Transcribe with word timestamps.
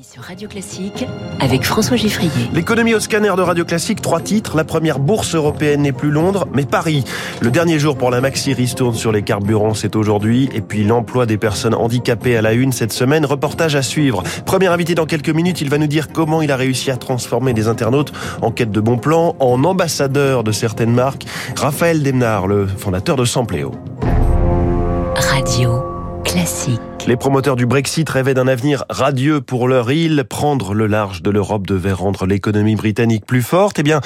Sur 0.00 0.22
Radio 0.22 0.48
Classique 0.48 1.06
avec 1.38 1.62
François 1.62 1.98
Giffrier. 1.98 2.48
L'économie 2.54 2.94
au 2.94 3.00
scanner 3.00 3.32
de 3.36 3.42
Radio 3.42 3.66
Classique, 3.66 4.00
trois 4.00 4.22
titres. 4.22 4.56
La 4.56 4.64
première 4.64 4.98
bourse 4.98 5.34
européenne 5.34 5.82
n'est 5.82 5.92
plus 5.92 6.10
Londres, 6.10 6.48
mais 6.54 6.64
Paris. 6.64 7.04
Le 7.42 7.50
dernier 7.50 7.78
jour 7.78 7.98
pour 7.98 8.10
la 8.10 8.22
Maxi 8.22 8.54
ristourne 8.54 8.94
sur 8.94 9.12
les 9.12 9.20
carburants, 9.20 9.74
c'est 9.74 9.94
aujourd'hui. 9.94 10.48
Et 10.54 10.62
puis 10.62 10.82
l'emploi 10.82 11.26
des 11.26 11.36
personnes 11.36 11.74
handicapées 11.74 12.38
à 12.38 12.42
la 12.42 12.54
une 12.54 12.72
cette 12.72 12.92
semaine. 12.92 13.26
Reportage 13.26 13.76
à 13.76 13.82
suivre. 13.82 14.22
Premier 14.46 14.68
invité 14.68 14.94
dans 14.94 15.04
quelques 15.04 15.28
minutes, 15.28 15.60
il 15.60 15.68
va 15.68 15.76
nous 15.76 15.88
dire 15.88 16.08
comment 16.10 16.40
il 16.40 16.50
a 16.50 16.56
réussi 16.56 16.90
à 16.90 16.96
transformer 16.96 17.52
des 17.52 17.68
internautes 17.68 18.14
en 18.40 18.52
quête 18.52 18.70
de 18.70 18.80
bons 18.80 18.96
plans 18.96 19.36
en 19.40 19.62
ambassadeurs 19.62 20.42
de 20.42 20.52
certaines 20.52 20.94
marques. 20.94 21.26
Raphaël 21.54 22.02
Demnard, 22.02 22.46
le 22.46 22.66
fondateur 22.66 23.16
de 23.16 23.26
Sampléo. 23.26 23.72
Radio 25.16 25.82
Classique. 26.24 26.80
Les 27.06 27.16
promoteurs 27.16 27.54
du 27.54 27.66
Brexit 27.66 28.08
rêvaient 28.10 28.34
d'un 28.34 28.48
avenir 28.48 28.84
radieux 28.90 29.40
pour 29.40 29.68
leur 29.68 29.92
île, 29.92 30.24
prendre 30.28 30.74
le 30.74 30.88
large 30.88 31.22
de 31.22 31.30
l'Europe 31.30 31.64
devait 31.64 31.92
rendre 31.92 32.26
l'économie 32.26 32.74
britannique 32.74 33.24
plus 33.24 33.42
forte. 33.42 33.78
Eh 33.78 33.84
bien, 33.84 34.00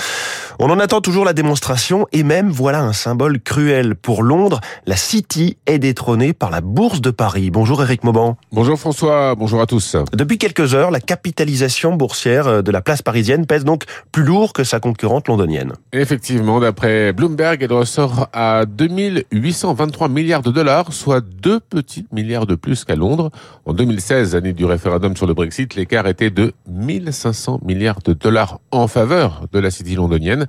on 0.62 0.69
en 0.69 0.78
attend 0.78 1.00
toujours 1.00 1.24
la 1.24 1.32
démonstration 1.32 2.06
et 2.12 2.23
même 2.23 2.50
voilà 2.50 2.82
un 2.82 2.92
symbole 2.92 3.41
cruel 3.41 3.95
pour 3.95 4.23
Londres. 4.23 4.60
La 4.84 4.96
City 4.96 5.56
est 5.64 5.78
détrônée 5.78 6.34
par 6.34 6.51
la 6.51 6.60
Bourse 6.60 7.01
de 7.01 7.10
Paris. 7.10 7.51
Bonjour 7.51 7.82
Eric 7.82 8.05
Mauban. 8.05 8.37
Bonjour 8.52 8.78
François, 8.78 9.34
bonjour 9.37 9.62
à 9.62 9.66
tous. 9.66 9.96
Depuis 10.12 10.37
quelques 10.37 10.74
heures, 10.74 10.91
la 10.91 11.01
capitalisation 11.01 11.95
boursière 11.95 12.62
de 12.62 12.70
la 12.70 12.82
place 12.82 13.01
parisienne 13.01 13.46
pèse 13.46 13.65
donc 13.65 13.84
plus 14.12 14.23
lourd 14.23 14.52
que 14.52 14.62
sa 14.62 14.80
concurrente 14.80 15.28
londonienne. 15.28 15.73
Effectivement, 15.95 16.60
d'après 16.60 17.15
Bloomberg, 17.15 17.62
elle 17.62 17.73
ressort 17.73 18.29
à 18.34 18.66
2823 18.66 20.10
milliards 20.10 20.42
de 20.42 20.51
dollars, 20.51 20.92
soit 20.92 21.23
deux 21.23 21.60
petits 21.60 22.06
milliards 22.12 22.46
de 22.46 22.54
plus 22.54 22.84
à 22.87 22.96
Londres. 22.96 23.30
En 23.65 23.73
2016, 23.73 24.37
année 24.37 24.52
du 24.52 24.66
référendum 24.66 25.16
sur 25.16 25.27
le 25.27 25.32
Brexit, 25.32 25.74
l'écart 25.74 26.06
était 26.06 26.29
de 26.29 26.52
1500 26.68 27.60
milliards 27.65 28.01
de 28.04 28.12
dollars 28.12 28.60
en 28.73 28.88
faveur 28.88 29.46
de 29.51 29.59
la 29.59 29.71
city 29.71 29.95
londonienne. 29.95 30.49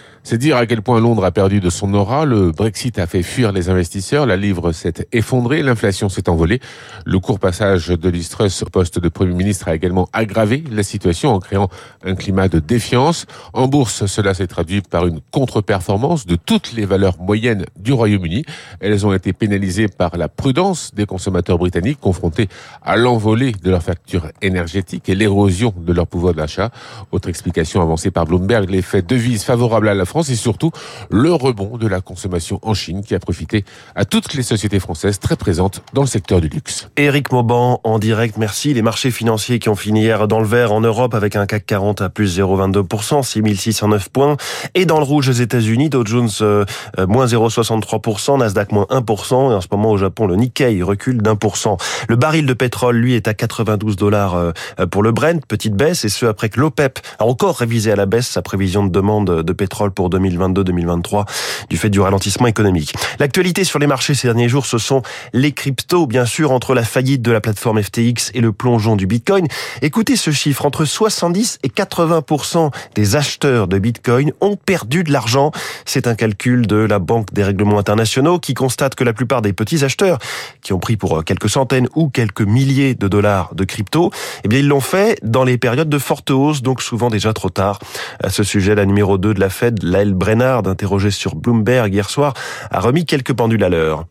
C'est 0.23 0.37
dire 0.37 0.55
à 0.55 0.67
quel 0.67 0.83
point 0.83 0.99
Londres 0.99 1.25
a 1.25 1.31
perdu 1.31 1.59
de 1.59 1.69
son 1.71 1.93
aura. 1.95 2.25
Le 2.25 2.51
Brexit 2.51 2.99
a 2.99 3.07
fait 3.07 3.23
fuir 3.23 3.51
les 3.51 3.69
investisseurs, 3.69 4.27
la 4.27 4.37
livre 4.37 4.71
s'est 4.71 5.07
effondrée, 5.11 5.63
l'inflation 5.63 6.09
s'est 6.09 6.29
envolée. 6.29 6.59
Le 7.05 7.19
court 7.19 7.39
passage 7.39 7.87
de 7.87 8.09
l'Istrus 8.09 8.61
au 8.61 8.67
poste 8.67 8.99
de 8.99 9.09
Premier 9.09 9.33
ministre 9.33 9.67
a 9.67 9.75
également 9.75 10.07
aggravé 10.13 10.63
la 10.71 10.83
situation 10.83 11.33
en 11.33 11.39
créant 11.39 11.69
un 12.05 12.13
climat 12.13 12.47
de 12.49 12.59
défiance. 12.59 13.25
En 13.53 13.67
bourse, 13.67 14.05
cela 14.05 14.35
s'est 14.35 14.45
traduit 14.45 14.81
par 14.81 15.07
une 15.07 15.21
contre-performance 15.31 16.27
de 16.27 16.35
toutes 16.35 16.73
les 16.73 16.85
valeurs 16.85 17.19
moyennes 17.19 17.65
du 17.79 17.91
Royaume-Uni. 17.91 18.45
Elles 18.79 19.07
ont 19.07 19.13
été 19.13 19.33
pénalisées 19.33 19.87
par 19.87 20.17
la 20.17 20.29
prudence 20.29 20.93
des 20.93 21.07
consommateurs 21.07 21.57
britanniques 21.57 21.99
confrontés 21.99 22.47
à 22.83 22.95
l'envolée 22.95 23.53
de 23.53 23.71
leurs 23.71 23.83
factures 23.83 24.27
énergétiques 24.43 25.09
et 25.09 25.15
l'érosion 25.15 25.73
de 25.75 25.93
leur 25.93 26.05
pouvoir 26.05 26.35
d'achat. 26.35 26.69
Autre 27.11 27.27
explication 27.27 27.81
avancée 27.81 28.11
par 28.11 28.25
Bloomberg, 28.25 28.69
l'effet 28.69 29.01
devise 29.01 29.43
favorable 29.43 29.89
à 29.89 29.95
la 29.95 30.05
France 30.11 30.29
et 30.29 30.35
surtout 30.35 30.71
le 31.09 31.33
rebond 31.33 31.77
de 31.77 31.87
la 31.87 32.01
consommation 32.01 32.59
en 32.63 32.73
Chine 32.73 33.01
qui 33.01 33.15
a 33.15 33.19
profité 33.19 33.63
à 33.95 34.03
toutes 34.03 34.33
les 34.33 34.43
sociétés 34.43 34.81
françaises 34.81 35.19
très 35.19 35.37
présentes 35.37 35.83
dans 35.93 36.01
le 36.01 36.07
secteur 36.07 36.41
du 36.41 36.49
luxe. 36.49 36.89
Éric 36.97 37.31
Mauban 37.31 37.79
en 37.85 37.97
direct, 37.97 38.35
merci. 38.37 38.73
Les 38.73 38.81
marchés 38.81 39.09
financiers 39.09 39.59
qui 39.59 39.69
ont 39.69 39.75
fini 39.75 40.01
hier 40.01 40.27
dans 40.27 40.41
le 40.41 40.45
vert 40.45 40.73
en 40.73 40.81
Europe 40.81 41.13
avec 41.13 41.37
un 41.37 41.45
CAC 41.45 41.65
40 41.65 42.01
à 42.01 42.09
plus 42.09 42.37
0,22%, 42.37 43.23
6609 43.23 44.09
points. 44.09 44.35
Et 44.75 44.85
dans 44.85 44.97
le 44.97 45.05
rouge 45.05 45.29
aux 45.29 45.31
États-Unis, 45.31 45.89
Dow 45.89 46.05
Jones 46.05 46.29
euh, 46.41 46.65
euh 46.99 47.07
moins 47.07 47.25
0,63%, 47.25 48.39
Nasdaq 48.39 48.73
moins 48.73 48.87
1%. 48.89 49.51
Et 49.51 49.55
en 49.55 49.61
ce 49.61 49.67
moment 49.71 49.91
au 49.91 49.97
Japon, 49.97 50.27
le 50.27 50.35
Nikkei 50.35 50.83
recule 50.83 51.21
d'un 51.21 51.37
pour 51.37 51.55
cent. 51.55 51.77
Le 52.09 52.17
baril 52.17 52.45
de 52.45 52.53
pétrole, 52.53 52.97
lui, 52.97 53.13
est 53.13 53.29
à 53.29 53.33
92 53.33 53.95
dollars 53.95 54.35
euh, 54.35 54.51
pour 54.91 55.03
le 55.03 55.13
Brent, 55.13 55.45
petite 55.47 55.73
baisse, 55.73 56.03
et 56.03 56.09
ce 56.09 56.25
après 56.25 56.49
que 56.49 56.59
l'OPEP 56.59 56.99
a 57.17 57.23
encore 57.23 57.55
révisé 57.55 57.93
à 57.93 57.95
la 57.95 58.05
baisse 58.05 58.27
sa 58.27 58.41
prévision 58.41 58.83
de 58.83 58.91
demande 58.91 59.41
de 59.41 59.53
pétrole 59.53 59.91
pour 59.91 60.00
pour 60.01 60.09
2022-2023 60.09 61.25
du 61.69 61.77
fait 61.77 61.91
du 61.91 61.99
ralentissement 61.99 62.47
économique. 62.47 62.95
L'actualité 63.19 63.63
sur 63.63 63.77
les 63.77 63.85
marchés 63.85 64.15
ces 64.15 64.27
derniers 64.27 64.49
jours, 64.49 64.65
ce 64.65 64.79
sont 64.79 65.03
les 65.31 65.51
cryptos, 65.51 66.07
bien 66.07 66.25
sûr, 66.25 66.49
entre 66.51 66.73
la 66.73 66.83
faillite 66.83 67.21
de 67.21 67.31
la 67.31 67.39
plateforme 67.39 67.83
FTX 67.83 68.31
et 68.33 68.41
le 68.41 68.51
plongeon 68.51 68.95
du 68.95 69.05
Bitcoin. 69.05 69.45
Écoutez 69.83 70.15
ce 70.15 70.31
chiffre, 70.31 70.65
entre 70.65 70.85
70 70.85 71.59
et 71.61 71.67
80% 71.67 72.71
des 72.95 73.15
acheteurs 73.15 73.67
de 73.67 73.77
Bitcoin 73.77 74.31
ont 74.41 74.55
perdu 74.55 75.03
de 75.03 75.11
l'argent. 75.11 75.51
C'est 75.85 76.07
un 76.07 76.15
calcul 76.15 76.65
de 76.65 76.77
la 76.77 76.97
Banque 76.97 77.31
des 77.31 77.43
règlements 77.43 77.77
internationaux 77.77 78.39
qui 78.39 78.55
constate 78.55 78.95
que 78.95 79.03
la 79.03 79.13
plupart 79.13 79.43
des 79.43 79.53
petits 79.53 79.83
acheteurs 79.83 80.17
qui 80.63 80.73
ont 80.73 80.79
pris 80.79 80.97
pour 80.97 81.23
quelques 81.23 81.49
centaines 81.49 81.87
ou 81.93 82.09
quelques 82.09 82.41
milliers 82.41 82.95
de 82.95 83.07
dollars 83.07 83.53
de 83.53 83.65
crypto, 83.65 84.09
eh 84.43 84.47
bien, 84.47 84.57
ils 84.57 84.67
l'ont 84.67 84.81
fait 84.81 85.19
dans 85.21 85.43
les 85.43 85.59
périodes 85.59 85.89
de 85.89 85.99
forte 85.99 86.31
hausse, 86.31 86.63
donc 86.63 86.81
souvent 86.81 87.11
déjà 87.11 87.33
trop 87.33 87.51
tard. 87.51 87.77
À 88.23 88.31
ce 88.31 88.41
sujet, 88.41 88.73
la 88.73 88.87
numéro 88.87 89.19
2 89.19 89.35
de 89.35 89.39
la 89.39 89.51
Fed, 89.51 89.83
Lael 89.91 90.13
Brennard, 90.13 90.67
interrogé 90.67 91.11
sur 91.11 91.35
Bloomberg 91.35 91.93
hier 91.93 92.09
soir, 92.09 92.33
a 92.71 92.79
remis 92.79 93.05
quelques 93.05 93.33
pendules 93.33 93.63
à 93.63 93.69
l'heure. 93.69 94.05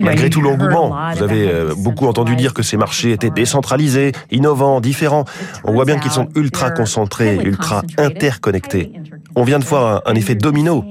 Malgré 0.00 0.30
tout 0.30 0.40
l'engouement, 0.40 0.96
vous 1.14 1.22
avez 1.22 1.48
euh, 1.48 1.74
beaucoup 1.76 2.06
entendu 2.06 2.36
dire 2.36 2.54
que 2.54 2.62
ces 2.62 2.76
marchés 2.76 3.12
étaient 3.12 3.30
décentralisés, 3.30 4.12
innovants, 4.30 4.80
différents. 4.80 5.24
On 5.64 5.72
voit 5.72 5.84
bien 5.84 5.98
qu'ils 5.98 6.12
sont 6.12 6.28
ultra 6.36 6.70
concentrés, 6.70 7.36
ultra 7.42 7.82
interconnectés. 7.98 8.92
On 9.34 9.42
vient 9.42 9.58
de 9.58 9.64
voir 9.64 10.02
un 10.06 10.14
effet 10.14 10.34
domino 10.34 10.84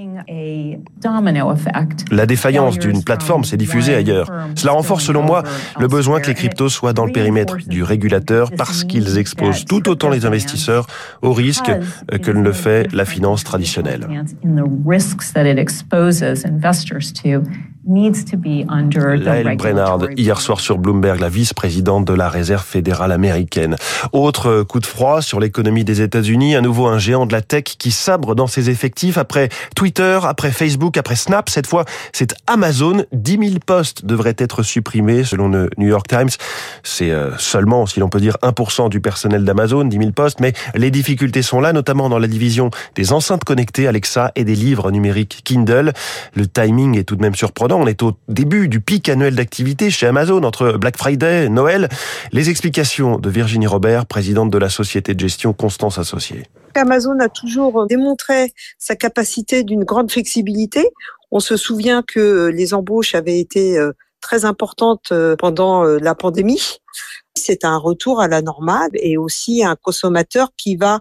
la 2.12 2.26
défaillance 2.26 2.78
d'une 2.80 3.04
plateforme 3.04 3.44
s'est 3.44 3.58
diffusée 3.58 3.96
ailleurs. 3.96 4.32
Cela 4.56 4.74
renforce, 4.74 5.06
selon 5.06 5.24
moi, 5.24 5.44
le 5.80 5.88
besoin 5.88 6.20
que 6.20 6.28
les 6.28 6.34
cryptos 6.34 6.70
soient 6.70 6.94
dans 6.94 7.06
le 7.06 7.12
périmètre 7.12 7.58
du 7.68 7.84
régulateur 7.84 8.52
parce 8.58 8.84
qu'ils 8.84 9.18
exposent 9.18 9.66
tout 9.66 9.90
autant 9.90 10.10
les 10.10 10.26
investisseurs 10.26 10.88
aux 11.22 11.34
risques 11.34 11.72
que 12.22 12.32
ne 12.32 12.42
le 12.42 12.54
fait 12.54 12.92
la 12.94 13.06
finance 13.06 13.44
traditionnelle. 13.44 14.08
Lael 19.16 19.56
Brennard, 19.56 20.00
hier 20.18 20.42
soir 20.42 20.60
sur 20.60 20.78
Bloomberg, 20.78 21.22
la 21.22 21.30
vice-présidente 21.30 22.04
de 22.04 22.14
la 22.14 22.28
Réserve 22.28 22.66
fédérale 22.66 23.14
américaine. 23.14 23.78
Autre 24.12 24.64
coup 24.64 24.82
de 24.82 24.86
froid 24.86 25.22
sur 25.22 25.40
l'économie 25.40 25.86
des 25.86 26.02
États-Unis, 26.02 26.58
à 26.58 26.62
nouveau 26.62 26.88
un 26.88 27.00
géant 27.00 27.26
de 27.26 27.32
la 27.32 27.42
tech 27.42 27.64
qui 27.64 27.92
sabre 27.92 28.36
dans 28.36 28.48
ses 28.48 28.70
effectifs 28.70 29.18
après 29.18 29.48
Twitter, 29.74 30.20
après 30.24 30.52
Facebook, 30.52 30.98
après 30.98 31.16
Snap. 31.16 31.50
Cette 31.50 31.66
fois, 31.66 31.86
c'est 32.12 32.36
Amazon. 32.46 33.06
10 33.14 33.38
000 33.52 33.60
postes 33.66 34.06
devraient 34.06 34.36
être 34.38 34.64
supprimés 34.64 35.24
selon 35.24 35.48
le 35.48 35.70
New 35.78 35.88
York 35.88 36.08
Times. 36.10 36.32
C'est 36.84 37.12
euh, 37.12 37.38
seulement, 37.38 37.86
si 37.86 38.02
l'on 38.02 38.10
peut 38.10 38.20
dire, 38.20 38.36
1% 38.44 38.90
du 38.90 39.00
personnel 39.00 39.46
d'Amazon, 39.46 39.86
10 39.86 39.98
000 39.98 40.12
postes, 40.12 40.42
mais 40.42 40.52
les 40.76 40.92
difficultés 40.92 41.42
sont 41.42 41.62
là, 41.62 41.72
notamment 41.72 42.10
dans 42.10 42.20
la 42.20 42.28
division 42.28 42.70
des 42.96 43.14
enceintes 43.14 43.46
connectées 43.46 43.88
Alexa 43.88 44.34
et 44.36 44.44
des 44.44 44.56
livres 44.56 44.92
numériques 44.92 45.40
Kindle. 45.46 45.94
Le 46.36 46.48
timing 46.48 46.98
est 46.98 47.04
tout 47.04 47.16
de 47.16 47.22
même 47.22 47.36
surprenant 47.36 47.77
on 47.78 47.88
est 47.88 48.04
au 48.04 48.14
début 48.28 48.68
du 48.68 48.82
pic 48.82 49.08
annuel 49.10 49.36
d'activité 49.36 49.90
chez 49.90 50.08
Amazon 50.08 50.44
entre 50.44 50.74
Black 50.74 50.98
Friday 50.98 51.46
et 51.46 51.50
Noël. 51.50 51.90
Les 52.32 52.50
explications 52.50 53.20
de 53.20 53.30
Virginie 53.30 53.68
Robert, 53.68 54.06
présidente 54.06 54.50
de 54.50 54.58
la 54.58 54.70
société 54.70 55.14
de 55.14 55.20
gestion 55.20 55.54
Constance 55.54 55.98
Associée. 55.98 56.44
Amazon 56.76 57.20
a 57.20 57.30
toujours 57.30 57.88
démontré 57.88 58.54
sa 58.78 58.96
capacité 58.96 59.64
d'une 59.64 59.84
grande 59.84 60.12
flexibilité. 60.12 60.90
On 61.32 61.40
se 61.40 61.58
souvient 61.58 62.04
que 62.04 62.48
les 62.54 62.74
embauches 62.74 63.16
avaient 63.16 63.40
été 63.40 63.78
euh, 63.78 63.92
très 64.22 64.46
importantes 64.46 65.12
euh, 65.12 65.36
pendant 65.36 65.86
euh, 65.86 65.98
la 66.00 66.16
pandémie. 66.16 66.80
C'est 67.36 67.66
un 67.66 67.78
retour 67.78 68.22
à 68.22 68.28
la 68.28 68.42
normale 68.42 68.90
et 68.94 69.18
aussi 69.18 69.64
un 69.64 69.76
consommateur 69.76 70.50
qui 70.58 70.76
va 70.76 71.00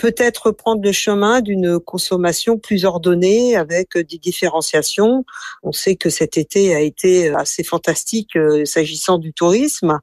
peut-être 0.00 0.50
prendre 0.50 0.82
le 0.82 0.92
chemin 0.92 1.42
d'une 1.42 1.78
consommation 1.78 2.56
plus 2.56 2.86
ordonnée 2.86 3.54
avec 3.54 3.98
des 3.98 4.16
différenciations. 4.16 5.26
On 5.62 5.72
sait 5.72 5.94
que 5.94 6.08
cet 6.08 6.38
été 6.38 6.74
a 6.74 6.80
été 6.80 7.28
assez 7.28 7.62
fantastique 7.62 8.34
euh, 8.34 8.64
s'agissant 8.64 9.18
du 9.18 9.34
tourisme 9.34 10.00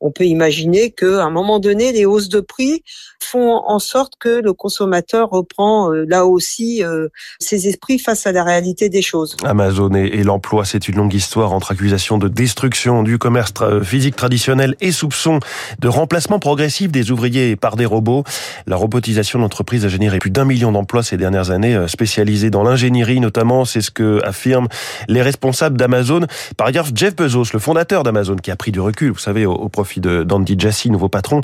on 0.00 0.10
peut 0.10 0.24
imaginer 0.24 0.90
qu'à 0.90 1.24
un 1.24 1.30
moment 1.30 1.58
donné, 1.58 1.92
les 1.92 2.06
hausses 2.06 2.28
de 2.28 2.40
prix 2.40 2.82
font 3.22 3.62
en 3.66 3.78
sorte 3.78 4.14
que 4.18 4.40
le 4.42 4.52
consommateur 4.52 5.28
reprend 5.30 5.92
euh, 5.92 6.04
là 6.08 6.26
aussi 6.26 6.82
euh, 6.82 7.08
ses 7.38 7.68
esprits 7.68 7.98
face 7.98 8.26
à 8.26 8.32
la 8.32 8.44
réalité 8.44 8.88
des 8.88 9.02
choses. 9.02 9.36
Amazon 9.44 9.92
et, 9.94 10.22
l'emploi, 10.22 10.64
c'est 10.64 10.88
une 10.88 10.96
longue 10.96 11.14
histoire 11.14 11.52
entre 11.52 11.72
accusations 11.72 12.18
de 12.18 12.28
destruction 12.28 13.02
du 13.02 13.18
commerce 13.18 13.52
physique 13.82 14.16
traditionnel 14.16 14.76
et 14.80 14.92
soupçons 14.92 15.40
de 15.78 15.88
remplacement 15.88 16.38
progressif 16.38 16.90
des 16.90 17.10
ouvriers 17.10 17.56
par 17.56 17.76
des 17.76 17.86
robots. 17.86 18.24
La 18.66 18.76
robotisation 18.76 19.38
l'entreprise 19.38 19.84
a 19.84 19.88
généré 19.88 20.18
plus 20.18 20.30
d'un 20.30 20.44
million 20.44 20.72
d'emplois 20.72 21.02
ces 21.02 21.16
dernières 21.16 21.50
années, 21.50 21.74
euh, 21.74 21.88
spécialisés 21.88 22.50
dans 22.50 22.62
l'ingénierie 22.62 23.20
notamment. 23.20 23.64
C'est 23.64 23.80
ce 23.80 23.90
que 23.90 24.20
affirment 24.24 24.68
les 25.08 25.22
responsables 25.22 25.76
d'Amazon. 25.76 26.26
Par 26.56 26.68
ailleurs, 26.68 26.86
Jeff 26.94 27.16
Bezos, 27.16 27.52
le 27.52 27.58
fondateur 27.58 28.02
d'Amazon, 28.02 28.36
qui 28.36 28.50
a 28.50 28.56
pris 28.56 28.70
du 28.70 28.80
recul, 28.80 29.10
vous 29.10 29.18
savez, 29.18 29.46
au, 29.46 29.68
profit 29.68 29.89
d'Andy 29.98 30.54
Jassy, 30.58 30.90
nouveau 30.90 31.08
patron, 31.08 31.40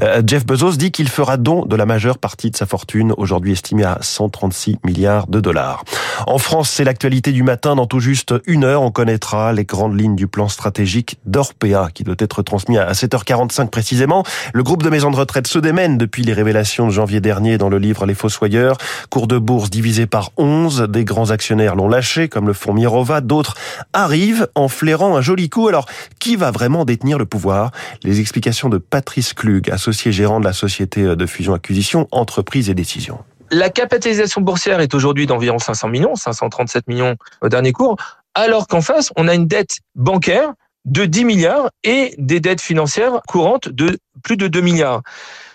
euh, 0.00 0.22
Jeff 0.26 0.46
Bezos 0.46 0.76
dit 0.76 0.92
qu'il 0.92 1.08
fera 1.08 1.36
don 1.36 1.66
de 1.66 1.76
la 1.76 1.84
majeure 1.84 2.16
partie 2.16 2.50
de 2.50 2.56
sa 2.56 2.64
fortune, 2.64 3.12
aujourd'hui 3.16 3.52
estimée 3.52 3.84
à 3.84 3.98
136 4.00 4.78
milliards 4.84 5.26
de 5.26 5.40
dollars. 5.40 5.84
En 6.26 6.38
France, 6.38 6.70
c'est 6.70 6.84
l'actualité 6.84 7.32
du 7.32 7.42
matin. 7.42 7.76
Dans 7.76 7.86
tout 7.86 8.00
juste 8.00 8.34
une 8.46 8.64
heure, 8.64 8.82
on 8.82 8.90
connaîtra 8.90 9.52
les 9.52 9.64
grandes 9.64 9.98
lignes 9.98 10.16
du 10.16 10.26
plan 10.26 10.48
stratégique 10.48 11.18
d'Orpea, 11.26 11.90
qui 11.92 12.04
doit 12.04 12.16
être 12.18 12.42
transmis 12.42 12.78
à 12.78 12.92
7h45 12.92 13.68
précisément. 13.68 14.24
Le 14.52 14.62
groupe 14.62 14.82
de 14.82 14.90
maisons 14.90 15.10
de 15.10 15.16
retraite 15.16 15.46
se 15.46 15.58
démène 15.58 15.98
depuis 15.98 16.22
les 16.22 16.32
révélations 16.32 16.86
de 16.86 16.92
janvier 16.92 17.20
dernier 17.20 17.58
dans 17.58 17.68
le 17.68 17.78
livre 17.78 18.06
Les 18.06 18.14
Fossoyeurs. 18.14 18.78
Cours 19.10 19.26
de 19.26 19.38
bourse 19.38 19.70
divisé 19.70 20.06
par 20.06 20.30
11. 20.36 20.86
Des 20.88 21.04
grands 21.04 21.30
actionnaires 21.30 21.74
l'ont 21.74 21.88
lâché, 21.88 22.28
comme 22.28 22.46
le 22.46 22.52
fonds 22.52 22.72
Mirova. 22.72 23.20
D'autres 23.20 23.54
arrivent 23.92 24.48
en 24.54 24.68
flairant 24.68 25.16
un 25.16 25.20
joli 25.20 25.48
coup. 25.48 25.68
Alors, 25.68 25.86
qui 26.18 26.36
va 26.36 26.50
vraiment 26.50 26.84
détenir 26.84 27.18
le 27.18 27.26
pouvoir? 27.26 27.70
Les 28.04 28.20
explications 28.20 28.68
de 28.68 28.78
Patrice 28.78 29.34
Klug, 29.34 29.70
associé 29.70 30.12
gérant 30.12 30.40
de 30.40 30.44
la 30.44 30.52
société 30.52 31.16
de 31.16 31.26
fusion-acquisition, 31.26 32.08
entreprise 32.10 32.70
et 32.70 32.74
décision. 32.74 33.18
La 33.50 33.68
capitalisation 33.68 34.40
boursière 34.40 34.80
est 34.80 34.94
aujourd'hui 34.94 35.26
d'environ 35.26 35.58
500 35.58 35.88
millions, 35.88 36.14
537 36.14 36.86
millions 36.86 37.16
au 37.42 37.48
dernier 37.48 37.72
cours, 37.72 37.96
alors 38.34 38.68
qu'en 38.68 38.80
face, 38.80 39.10
on 39.16 39.26
a 39.26 39.34
une 39.34 39.46
dette 39.46 39.78
bancaire 39.96 40.52
de 40.84 41.04
10 41.04 41.24
milliards 41.24 41.70
et 41.84 42.14
des 42.18 42.40
dettes 42.40 42.60
financières 42.60 43.20
courantes 43.26 43.68
de 43.68 43.98
plus 44.22 44.36
de 44.36 44.48
2 44.48 44.60
milliards. 44.60 45.02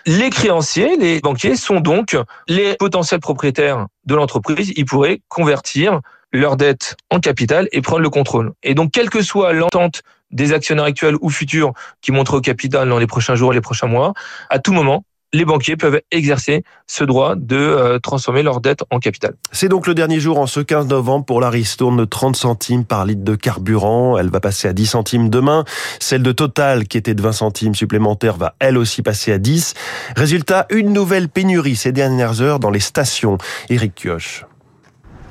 Les 0.06 0.30
créanciers, 0.30 0.98
les 0.98 1.20
banquiers 1.20 1.56
sont 1.56 1.80
donc 1.80 2.16
les 2.48 2.76
potentiels 2.76 3.22
propriétaires 3.22 3.88
de 4.06 4.16
l'entreprise. 4.16 4.72
Ils 4.76 4.86
pourraient 4.86 5.22
convertir 5.30 6.02
leur 6.32 6.58
dette 6.58 6.96
en 7.10 7.20
capital 7.20 7.68
et 7.72 7.82
prendre 7.82 8.02
le 8.02 8.10
contrôle. 8.10 8.52
Et 8.62 8.76
donc, 8.76 8.92
quelle 8.92 9.10
que 9.10 9.22
soit 9.22 9.54
l'entente 9.54 10.04
des 10.32 10.54
actionnaires 10.54 10.86
actuels 10.86 11.16
ou 11.22 11.30
futurs 11.30 11.74
qui 12.02 12.12
montrent 12.12 12.38
au 12.38 12.42
capital 12.42 12.90
dans 12.90 13.00
les 13.00 13.08
prochains 13.08 13.36
jours 13.36 13.54
les 13.54 13.62
prochains 13.62 13.88
mois, 13.88 14.14
à 14.50 14.60
tout 14.60 14.74
moment, 14.74 15.04
les 15.36 15.46
banquiers 15.46 15.76
peuvent 15.76 16.02
exercer 16.12 16.64
ce 16.88 17.04
droit 17.04 17.36
de 17.36 17.58
euh, 17.58 18.00
transformer 18.00 18.42
leur 18.42 18.62
dette 18.62 18.84
en 18.90 19.00
capital. 19.00 19.36
C'est 19.52 19.68
donc 19.68 19.86
le 19.86 19.94
dernier 19.94 20.20
jour 20.20 20.40
en 20.40 20.48
ce 20.48 20.62
15 20.62 20.88
novembre 20.88 21.26
pour 21.26 21.42
la 21.42 21.50
ristourne 21.50 21.98
de 21.98 22.06
30 22.06 22.36
centimes 22.36 22.86
par 22.86 23.06
litre 23.06 23.24
de 23.24 23.36
carburant. 23.36 24.18
Elle 24.18 24.30
va 24.30 24.40
passer 24.40 24.68
à 24.68 24.74
10 24.74 24.86
centimes 24.86 25.30
demain. 25.30 25.66
Celle 26.00 26.24
de 26.24 26.32
Total, 26.32 26.88
qui 26.88 26.98
était 26.98 27.14
de 27.16 27.22
20 27.22 27.32
centimes 27.34 27.76
supplémentaires, 27.76 28.38
va 28.38 28.56
elle 28.60 28.78
aussi 28.78 29.02
passer 29.02 29.32
à 29.32 29.38
10. 29.38 29.74
Résultat, 30.16 30.68
une 30.70 30.94
nouvelle 30.94 31.28
pénurie 31.28 31.76
ces 31.76 31.92
dernières 31.92 32.42
heures 32.42 32.60
dans 32.60 32.72
les 32.72 32.80
stations. 32.80 33.38
Eric 33.70 33.94
Kioch. 33.96 34.46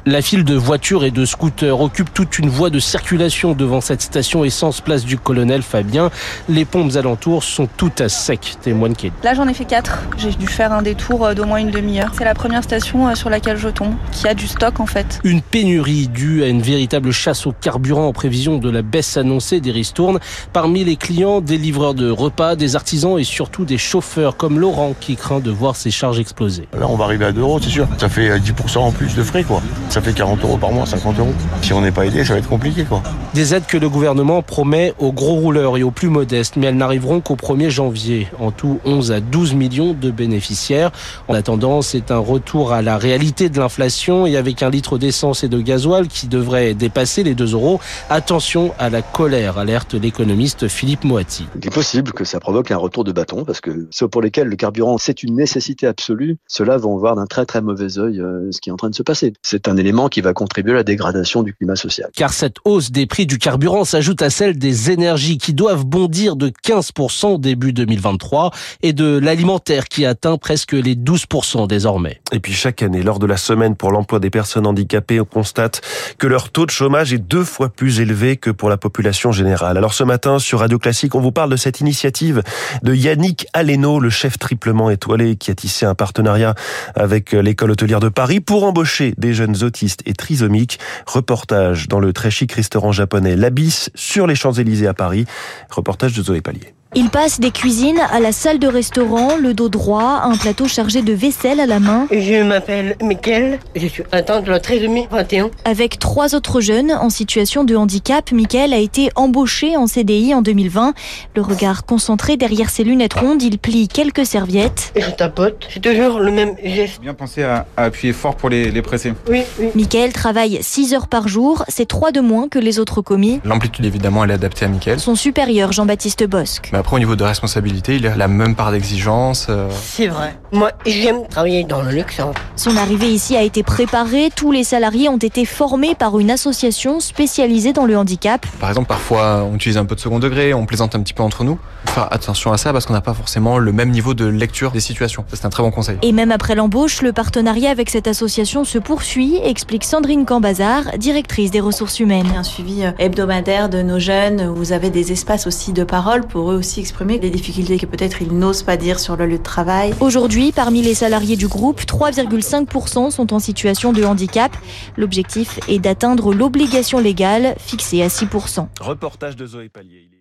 La 0.07 0.21
file 0.21 0.45
de 0.45 0.55
voitures 0.55 1.07
et 1.07 1.11
de 1.11 1.25
scooters 1.25 1.81
occupe 1.81 2.13
toute 2.13 2.39
une 2.39 2.51
voie 2.51 2.69
de 2.69 2.79
circulation 2.79 3.55
devant 3.55 3.81
cette 3.81 4.03
station 4.03 4.45
essence 4.45 4.83
place 4.83 5.07
du 5.07 5.17
colonel 5.17 5.63
Fabien. 5.63 6.11
Les 6.47 6.67
pompes 6.67 6.95
alentours 6.97 7.43
sont 7.43 7.67
toutes 7.79 8.03
à 8.03 8.11
sec, 8.11 8.57
témoigne 8.61 8.93
Kelly. 8.93 9.15
Là 9.23 9.33
j'en 9.33 9.49
ai 9.49 9.55
fait 9.55 9.65
quatre. 9.65 10.03
J'ai 10.19 10.33
dû 10.33 10.47
faire 10.47 10.75
un 10.75 10.83
détour 10.83 11.25
euh, 11.25 11.33
d'au 11.33 11.47
moins 11.47 11.57
une 11.57 11.71
demi-heure. 11.71 12.13
C'est 12.19 12.25
la 12.27 12.35
première 12.35 12.63
station 12.63 13.09
euh, 13.09 13.15
sur 13.15 13.31
laquelle 13.31 13.57
je 13.57 13.71
tombe, 13.71 13.95
qui 14.13 14.29
a 14.29 14.35
du 14.35 14.47
stock 14.47 14.79
en 14.79 14.85
fait. 14.85 15.21
Une 15.25 15.41
pénurie 15.41 16.07
due 16.07 16.43
à 16.43 16.49
une 16.49 16.61
véritable 16.61 17.11
chasse 17.11 17.47
au 17.47 17.53
carburant 17.53 18.07
en 18.07 18.13
prévision 18.13 18.59
de 18.59 18.69
la 18.69 18.83
baisse 18.83 19.17
annoncée 19.17 19.63
des 19.63 19.71
ristournes. 19.71 20.19
Parmi 20.53 20.85
les 20.85 20.97
clients, 20.97 21.41
des 21.41 21.57
livreurs 21.57 21.95
de 21.95 22.11
repas, 22.11 22.57
des 22.57 22.77
artisans 22.77 23.19
et 23.19 23.25
surtout 23.25 23.65
des 23.65 23.79
chauffeurs 23.79 24.37
comme 24.37 24.61
Laurent 24.61 24.95
qui 25.01 25.17
craint 25.17 25.41
de 25.41 25.51
voir 25.51 25.77
ses 25.77 25.91
charges 25.91 26.21
exploser. 26.21 26.69
Là 26.79 26.89
on 26.91 26.97
va 26.97 27.07
arriver 27.07 27.25
à 27.25 27.33
2 27.33 27.41
euros, 27.41 27.59
c'est 27.59 27.71
sûr. 27.71 27.89
Ça 27.97 28.11
fait 28.11 28.39
10% 28.39 28.79
en 28.81 28.93
plus 28.93 29.15
de 29.15 29.23
frais 29.23 29.45
quoi 29.45 29.63
ça 29.95 30.03
fait 30.03 30.13
40 30.13 30.43
euros 30.43 30.57
par 30.57 30.73
mois, 30.73 30.87
50 30.87 31.21
euros. 31.21 31.33
Si 31.63 31.73
on 31.73 31.81
n'est 31.81 31.93
pas 31.93 32.05
aidé, 32.05 32.25
ça 32.25 32.33
va 32.33 32.41
être 32.41 32.49
compliqué, 32.49 32.83
quoi. 32.83 33.01
Des 33.33 33.55
aides 33.55 33.67
que 33.67 33.77
le 33.77 33.89
gouvernement 33.89 34.43
promet 34.43 34.93
aux 34.99 35.13
gros 35.13 35.35
rouleurs 35.35 35.77
et 35.77 35.85
aux 35.85 35.93
plus 35.93 36.09
modestes, 36.09 36.57
mais 36.57 36.67
elles 36.67 36.77
n'arriveront 36.77 37.21
qu'au 37.21 37.37
1er 37.37 37.71
janvier. 37.71 38.27
En 38.41 38.51
tout, 38.51 38.81
11 38.85 39.13
à 39.13 39.21
12 39.21 39.55
millions 39.55 39.93
de 39.93 40.11
bénéficiaires. 40.11 40.91
En 41.29 41.35
attendant, 41.35 41.81
c'est 41.81 42.11
un 42.11 42.19
retour 42.19 42.73
à 42.73 42.83
la 42.83 42.99
réalité 42.99 43.49
de 43.49 43.61
l'inflation 43.61 44.27
et 44.27 44.37
avec 44.37 44.65
un 44.65 44.71
litre 44.71 44.99
d'essence 44.99 45.45
et 45.45 45.49
de 45.49 45.61
gasoil 45.61 46.09
qui 46.09 46.27
devrait 46.27 46.75
dépasser 46.75 47.23
les 47.23 47.37
2 47.37 47.53
euros. 47.53 47.79
Attention 48.11 48.75
à 48.81 48.91
la 48.91 49.01
colère, 49.01 49.59
alerte 49.59 49.95
l'économiste 49.95 50.67
Philippe 50.67 51.05
Moati. 51.05 51.47
Il 51.55 51.69
est 51.69 51.73
possible 51.73 52.11
que 52.11 52.25
ça 52.25 52.41
provoque 52.41 52.73
un 52.73 52.79
retour 52.79 53.05
de 53.05 53.13
bâton 53.13 53.45
parce 53.45 53.61
que 53.61 53.87
ceux 53.93 54.09
pour 54.09 54.23
lesquels 54.23 54.49
le 54.49 54.57
carburant 54.57 54.99
c'est 54.99 55.23
une 55.23 55.37
nécessité 55.37 55.87
absolue, 55.87 56.37
ceux-là 56.49 56.79
vont 56.79 56.97
voir 56.97 57.15
d'un 57.15 57.27
très 57.27 57.47
très 57.47 57.63
mauvais 57.63 57.97
œil 57.99 58.19
euh, 58.19 58.51
ce 58.51 58.61
qui 58.61 58.71
est 58.71 58.73
en 58.73 58.77
train 58.77 58.91
de 58.91 58.95
se 58.97 59.05
passer. 59.05 59.35
C'est 59.43 59.69
un 59.69 59.84
élément 59.85 60.09
qui 60.09 60.23
va 60.23 60.33
contribuer 60.33 60.73
à 60.73 60.77
la 60.77 60.83
dégradation 60.83 61.43
du 61.43 61.53
climat 61.53 61.77
social. 61.77 62.11
Car 62.17 62.33
cette 62.33 62.57
hausse 62.65 62.91
des 62.91 63.07
prix 63.07 63.27
du 63.27 63.39
carburant 63.39 63.85
s'ajoute 63.85 64.23
à 64.23 64.31
celle 64.31 64.59
des 64.59 64.91
énergies 64.91 65.37
qui 65.37 65.53
doivent 65.53 65.85
bondir 65.85 66.37
de 66.37 66.49
15% 66.49 67.39
début 67.39 67.73
2023 67.73 68.51
et 68.83 68.93
de 68.93 69.19
l'alimentaire 69.19 69.89
qui 69.89 70.07
atteint 70.07 70.39
presque 70.39 70.73
les 70.73 70.95
12% 70.95 71.69
désormais. 71.69 72.21
Et 72.33 72.41
puis 72.41 72.55
chaque 72.55 72.83
année, 72.83 73.03
lors 73.03 73.19
de 73.19 73.27
la 73.27 73.37
semaine 73.37 73.77
pour 73.77 73.91
l'emploi 73.91 74.21
des 74.21 74.31
personnes 74.31 74.67
handicapées, 74.67 75.21
on 75.21 75.25
constate 75.25 75.83
que 76.19 76.27
leur 76.27 76.51
taux 76.51 76.65
de 76.65 76.71
chômage 76.71 77.13
est 77.13 77.19
deux 77.19 77.45
fois 77.45 77.69
plus 77.69 78.01
élevé 78.01 78.37
que 78.37 78.51
pour 78.51 78.71
la 78.71 78.79
population 78.79 79.33
générale. 79.33 79.77
Alors 79.77 79.93
ce 79.93 80.05
matin, 80.05 80.39
sur 80.39 80.61
Radio 80.61 80.79
Classique, 80.79 81.15
on 81.15 81.21
vous 81.21 81.33
parle 81.33 81.51
de 81.51 81.57
cette 81.57 81.81
initiative 81.81 82.43
de 82.83 82.95
Yannick 82.95 83.47
Aleno, 83.53 84.01
le 84.01 84.11
chef 84.11 84.39
triplement 84.39 84.89
étoilé 84.89 85.37
qui 85.37 85.51
a 85.51 85.55
tissé 85.55 85.85
un 85.85 85.95
partenariat 85.95 86.55
avec 86.95 87.33
l'école 87.33 87.73
hôtelière 87.73 88.01
de 88.01 88.09
Paris 88.09 88.41
pour 88.41 88.65
embaucher 88.65 89.15
des 89.19 89.35
jeunes 89.35 89.63
et 89.83 90.15
trisomiques. 90.15 90.79
Reportage 91.07 91.89
dans 91.89 92.01
le 92.01 92.13
très 92.13 92.31
chic 92.31 92.53
restaurant 92.53 92.93
japonais 92.93 93.37
L'Abysse 93.37 93.91
sur 93.95 94.27
les 94.27 94.35
Champs-Élysées 94.35 94.87
à 94.87 94.95
Paris. 94.95 95.27
Reportage 95.71 96.15
de 96.15 96.23
Zoé 96.23 96.41
Pallier. 96.41 96.75
Il 96.97 97.11
passe 97.11 97.41
des 97.41 97.51
cuisines 97.51 97.99
à 98.13 98.21
la 98.21 98.31
salle 98.31 98.61
de 98.61 98.69
restaurant, 98.69 99.37
le 99.37 99.53
dos 99.53 99.69
droit, 99.69 100.21
un 100.23 100.37
plateau 100.37 100.69
chargé 100.69 101.03
de 101.03 101.13
vaisselle 101.13 101.59
à 101.59 101.67
la 101.67 101.81
main. 101.81 102.07
Je 102.13 102.41
m'appelle 102.45 102.95
Mickaël, 103.03 103.59
je 103.75 103.89
suis 103.89 104.05
atteinte 104.13 104.45
de 104.45 104.51
la 104.53 104.61
trisomie 104.61 105.09
21. 105.11 105.51
Avec 105.65 105.99
trois 105.99 106.37
autres 106.37 106.61
jeunes 106.61 106.93
en 106.93 107.11
situation 107.11 107.65
de 107.65 107.75
handicap, 107.75 108.31
Mickaël 108.31 108.73
a 108.73 108.79
été 108.79 109.11
embauché 109.17 109.77
en 109.77 109.89
CDI 109.89 110.35
en 110.35 110.43
2020. 110.43 110.95
Le 111.35 111.43
regard 111.43 111.85
concentré 111.85 112.37
derrière 112.37 112.71
ses 112.71 112.85
lunettes 112.85 113.15
rondes, 113.15 113.43
il 113.43 113.59
plie 113.59 113.89
quelques 113.89 114.25
serviettes. 114.25 114.93
Et 114.95 115.01
je 115.01 115.11
tapote, 115.11 115.67
c'est 115.75 115.81
toujours 115.81 116.21
le 116.21 116.31
même 116.31 116.55
geste. 116.63 117.01
Bien 117.01 117.15
penser 117.15 117.43
à, 117.43 117.67
appuyer 117.77 118.13
fort 118.13 118.37
pour 118.37 118.51
les, 118.51 118.71
presser. 118.83 119.15
Oui, 119.29 119.43
oui. 119.59 119.71
Mickaël 119.75 120.13
travaille 120.13 120.61
6 120.63 120.95
heures 120.95 121.09
par 121.09 121.27
jour, 121.27 121.65
c'est 121.67 121.89
trois 121.89 122.13
de 122.13 122.21
moins 122.21 122.49
que 122.49 122.61
les 122.61 122.79
autres 122.79 123.01
commis. 123.01 123.41
L'amplitude 123.45 123.85
évidemment 123.85 124.23
elle 124.23 124.31
est 124.31 124.35
adaptée 124.35 124.65
à 124.65 124.69
Mickaël. 124.69 125.01
Son 125.01 125.17
supérieur 125.17 125.73
Jean-Baptiste 125.73 126.25
Bosque. 126.29 126.71
Bah, 126.73 126.84
après, 126.85 126.97
au 126.97 126.99
niveau 126.99 127.17
de 127.17 127.25
responsabilité, 127.25 127.97
il 127.97 128.07
a 128.07 128.15
la 128.15 128.29
même 128.29 128.55
part 128.55 128.71
d'exigence. 128.71 129.47
Euh. 129.49 129.71
C'est 129.73 130.07
vrai. 130.07 130.37
Moi, 130.53 130.71
j'aime 130.85 131.27
travailler 131.29 131.65
dans 131.65 131.81
le 131.81 131.91
luxe. 131.91 132.21
Hein. 132.21 132.33
Son 132.57 132.77
arrivée 132.77 133.09
ici 133.09 133.39
a 133.39 133.43
été 133.43 133.63
préparée. 133.63 134.29
Tous 134.37 134.53
les 134.53 134.65
salariés 134.65 135.09
ont 135.09 135.17
été 135.17 135.47
formés 135.47 135.95
par 135.95 136.19
une 136.19 136.31
association 136.31 137.01
spécialisée 137.01 137.73
dans 137.73 137.87
le 137.87 137.97
handicap. 137.97 138.45
Par 138.61 138.69
exemple, 138.69 138.89
parfois, 138.89 139.49
on 139.51 139.55
utilise 139.55 139.79
un 139.79 139.87
peu 139.87 139.95
de 139.95 140.01
second 140.01 140.19
degré, 140.19 140.53
on 140.53 140.67
plaisante 140.67 140.95
un 140.95 141.01
petit 141.01 141.15
peu 141.15 141.23
entre 141.23 141.43
nous. 141.43 141.59
Faire 141.87 142.13
attention 142.13 142.53
à 142.53 142.59
ça 142.59 142.75
parce 142.75 142.85
qu'on 142.85 142.93
n'a 142.93 143.01
pas 143.01 143.15
forcément 143.15 143.57
le 143.57 143.73
même 143.73 143.91
niveau 143.91 144.13
de 144.13 144.27
lecture 144.27 144.71
des 144.71 144.81
situations. 144.81 145.25
C'est 145.33 145.47
un 145.47 145.51
très 145.51 145.63
bon 145.63 145.71
conseil. 145.71 145.97
Et 146.03 146.13
même 146.13 146.33
après 146.33 146.55
l'embauche, 146.55 147.01
le 147.01 147.15
partenariat 147.15 147.71
avec 147.71 147.89
cette 147.89 148.09
association 148.09 148.65
se 148.65 148.77
poursuit, 148.77 149.39
explique 149.43 149.85
Sandrine 149.85 150.27
Cambazard, 150.27 150.99
directrice 150.99 151.51
des 151.51 151.61
ressources 151.61 151.99
humaines. 151.99 152.31
Un 152.37 152.43
suivi 152.43 152.85
euh, 152.85 152.91
hebdomadaire 152.99 153.71
de 153.71 153.81
nos 153.81 153.99
jeunes. 153.99 154.53
Vous 154.55 154.73
avez 154.73 154.91
des 154.91 155.13
espaces 155.13 155.47
aussi 155.47 155.73
de 155.73 155.85
parole 155.85 156.27
pour 156.27 156.53
eux 156.53 156.57
aussi 156.57 156.74
exprimer 156.81 157.19
des 157.19 157.31
difficultés 157.31 157.79
que 157.79 157.87
peut-être 157.87 158.23
ils 158.23 158.33
n'osent 158.33 158.63
pas 158.63 158.77
dire 158.77 158.99
sur 158.99 159.17
le 159.17 159.27
lieu 159.27 159.39
de 159.39 159.43
travail. 159.43 159.95
Aujourd'hui, 160.01 160.53
parmi 160.53 160.83
les 160.83 160.95
salariés 160.95 161.37
du 161.37 161.49
groupe, 161.49 161.81
3,5% 161.83 163.11
sont 163.11 163.33
en 163.33 163.39
situation 163.39 163.93
de 163.93 164.05
handicap. 164.05 164.57
L'objectif 164.97 165.61
est 165.69 165.79
d'atteindre 165.79 166.35
l'obligation 166.35 166.99
légale 166.99 167.55
fixée 167.59 168.03
à 168.03 168.09
6%. 168.09 168.69
Reportage 168.81 169.37
de 169.37 169.47
Zoé 169.47 169.69
Pallier. 169.69 170.14